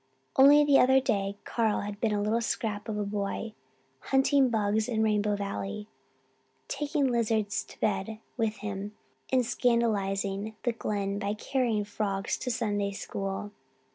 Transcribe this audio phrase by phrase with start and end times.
[0.35, 3.53] Only the other day Carl had been a little scrap of a boy,
[3.99, 5.85] hunting bugs in Rainbow Valley,
[6.67, 8.95] taking lizards to bed with him,
[9.31, 13.51] and scandalizing the Glen by carrying frogs to Sunday School.